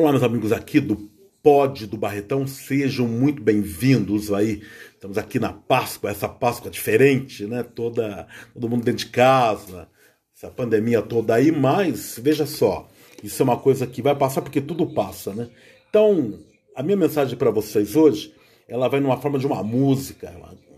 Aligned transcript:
Olá, 0.00 0.12
meus 0.12 0.22
amigos 0.22 0.52
aqui 0.52 0.78
do 0.78 0.94
Pod 1.42 1.84
do 1.84 1.96
Barretão, 1.96 2.46
sejam 2.46 3.08
muito 3.08 3.42
bem-vindos 3.42 4.32
aí. 4.32 4.62
Estamos 4.94 5.18
aqui 5.18 5.40
na 5.40 5.52
Páscoa, 5.52 6.08
essa 6.08 6.28
Páscoa 6.28 6.70
diferente, 6.70 7.44
né? 7.46 7.64
Toda, 7.64 8.28
todo 8.54 8.68
mundo 8.68 8.84
dentro 8.84 9.04
de 9.04 9.10
casa, 9.10 9.88
essa 10.36 10.52
pandemia 10.52 11.02
toda 11.02 11.34
aí, 11.34 11.50
mas 11.50 12.16
veja 12.22 12.46
só, 12.46 12.88
isso 13.24 13.42
é 13.42 13.44
uma 13.44 13.56
coisa 13.56 13.88
que 13.88 14.00
vai 14.00 14.14
passar 14.14 14.40
porque 14.40 14.60
tudo 14.60 14.86
passa, 14.86 15.34
né? 15.34 15.48
Então, 15.90 16.38
a 16.76 16.82
minha 16.84 16.96
mensagem 16.96 17.36
para 17.36 17.50
vocês 17.50 17.96
hoje, 17.96 18.32
ela 18.68 18.86
vai 18.88 19.00
numa 19.00 19.16
forma 19.16 19.38
de 19.38 19.46
uma 19.46 19.62
música, 19.62 20.30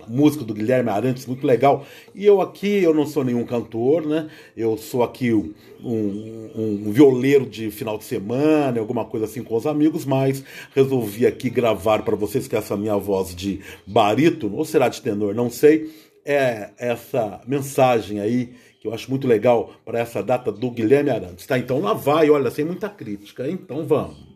música 0.08 0.44
do 0.44 0.54
Guilherme 0.54 0.90
Arantes, 0.90 1.26
muito 1.26 1.46
legal. 1.46 1.84
E 2.14 2.24
eu 2.24 2.40
aqui, 2.40 2.82
eu 2.82 2.94
não 2.94 3.06
sou 3.06 3.24
nenhum 3.24 3.44
cantor, 3.44 4.06
né? 4.06 4.28
Eu 4.56 4.76
sou 4.76 5.02
aqui 5.02 5.32
um, 5.32 5.52
um, 5.84 6.82
um 6.86 6.92
violeiro 6.92 7.46
de 7.46 7.70
final 7.70 7.98
de 7.98 8.04
semana, 8.04 8.78
alguma 8.78 9.04
coisa 9.04 9.26
assim 9.26 9.42
com 9.42 9.56
os 9.56 9.66
amigos, 9.66 10.04
mas 10.04 10.44
resolvi 10.74 11.26
aqui 11.26 11.50
gravar 11.50 12.02
para 12.02 12.16
vocês 12.16 12.46
que 12.46 12.56
essa 12.56 12.76
minha 12.76 12.96
voz 12.96 13.34
de 13.34 13.60
barítono, 13.86 14.56
ou 14.56 14.64
será 14.64 14.88
de 14.88 15.02
tenor, 15.02 15.34
não 15.34 15.50
sei, 15.50 15.90
é 16.24 16.70
essa 16.78 17.40
mensagem 17.46 18.20
aí 18.20 18.52
que 18.80 18.88
eu 18.88 18.94
acho 18.94 19.10
muito 19.10 19.28
legal 19.28 19.72
para 19.84 19.98
essa 19.98 20.22
data 20.22 20.50
do 20.50 20.70
Guilherme 20.70 21.10
Arantes. 21.10 21.46
Tá? 21.46 21.58
Então 21.58 21.80
lá 21.80 21.92
vai, 21.92 22.30
olha, 22.30 22.50
sem 22.50 22.64
muita 22.64 22.88
crítica. 22.88 23.48
Então 23.48 23.86
vamos. 23.86 24.30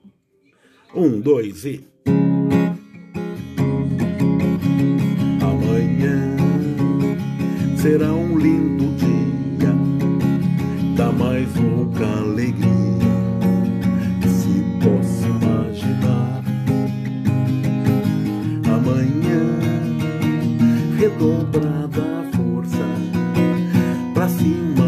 Um, 0.94 1.18
dois 1.18 1.64
e. 1.64 1.84
será 7.84 8.10
um 8.14 8.38
lindo 8.38 8.96
dia, 8.96 9.74
dá 10.96 11.12
mais 11.12 11.46
louca 11.54 12.06
alegria 12.06 12.64
que 14.22 14.28
se 14.28 14.64
possa 14.80 15.26
imaginar. 15.28 16.42
Amanhã, 18.74 19.42
redobrada 20.98 22.00
a 22.00 22.36
força, 22.36 22.86
pra 24.14 24.28
cima 24.28 24.83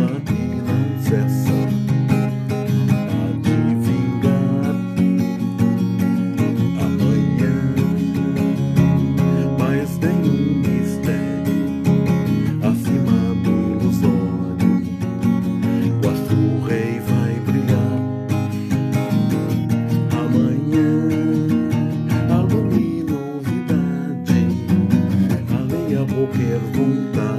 punta 26.77 27.36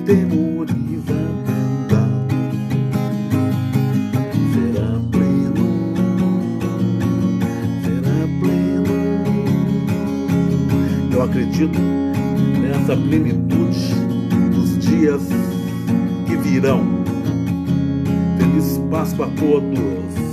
temores 0.00 1.04
abrandados, 1.08 2.34
será 4.52 4.88
pleno, 5.10 5.66
será 7.82 8.20
pleno. 8.40 8.94
Eu 11.12 11.22
acredito 11.22 11.78
nessa 12.60 12.96
plenitude 12.96 13.94
dos 14.54 14.78
dias 14.78 15.22
que 16.26 16.36
virão. 16.36 16.80
Feliz 18.38 18.80
Páscoa 18.90 19.26
a 19.26 19.30
todos. 19.30 20.29